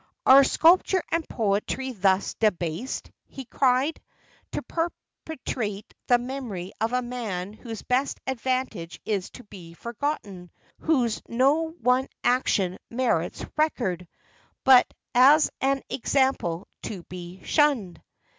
"Are 0.25 0.43
sculpture 0.43 1.03
and 1.11 1.29
poetry 1.29 1.91
thus 1.91 2.33
debased," 2.33 3.11
he 3.27 3.45
cried, 3.45 4.01
"to 4.51 4.63
perpetuate 4.63 5.93
the 6.07 6.17
memory 6.17 6.71
of 6.81 6.91
a 6.91 7.03
man 7.03 7.53
whose 7.53 7.83
best 7.83 8.19
advantage 8.25 8.99
is 9.05 9.29
to 9.29 9.43
be 9.43 9.75
forgotten; 9.75 10.49
whose 10.79 11.21
no 11.27 11.69
one 11.69 12.07
action 12.23 12.79
merits 12.89 13.45
record, 13.57 14.07
but 14.63 14.91
as 15.13 15.51
an 15.61 15.83
example 15.87 16.67
to 16.81 17.03
be 17.03 17.39
shunned?" 17.43 18.01